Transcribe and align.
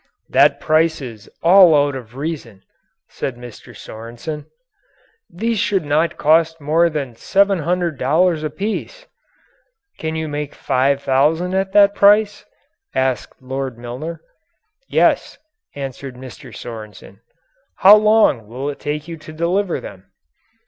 "That 0.29 0.59
price 0.59 0.99
is 0.99 1.29
out 1.45 1.63
of 1.95 2.13
all 2.15 2.19
reason," 2.19 2.63
said 3.07 3.35
Mr. 3.35 3.77
Sorensen, 3.77 4.47
"These 5.29 5.59
should 5.59 5.85
not 5.85 6.17
cost 6.17 6.59
more 6.59 6.89
than 6.89 7.13
$700 7.13 8.43
apiece." 8.43 9.05
"Can 9.99 10.15
you 10.15 10.27
make 10.27 10.55
five 10.55 11.03
thousand 11.03 11.53
at 11.53 11.71
that 11.73 11.93
price?" 11.93 12.45
asked 12.95 13.43
Lord 13.43 13.77
Milner. 13.77 14.21
"Yes," 14.89 15.37
answered 15.75 16.15
Mr. 16.15 16.51
Sorensen. 16.51 17.19
"How 17.75 17.95
long 17.95 18.47
will 18.47 18.71
it 18.71 18.79
take 18.79 19.07
you 19.07 19.17
to 19.17 19.31
deliver 19.31 19.79
them?" 19.79 20.11